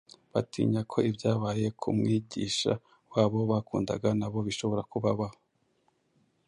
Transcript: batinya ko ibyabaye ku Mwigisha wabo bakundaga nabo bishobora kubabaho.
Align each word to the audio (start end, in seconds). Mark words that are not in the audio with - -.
batinya 0.33 0.81
ko 0.91 0.97
ibyabaye 1.09 1.65
ku 1.79 1.87
Mwigisha 1.97 2.71
wabo 3.13 3.39
bakundaga 3.51 4.07
nabo 4.19 4.39
bishobora 4.47 4.81
kubabaho. 4.91 5.37